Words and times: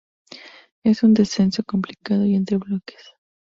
Es 0.83 1.03
un 1.03 1.13
descenso 1.13 1.61
complicado 1.63 2.25
y 2.25 2.33
entre 2.33 2.57
bloques. 2.57 3.13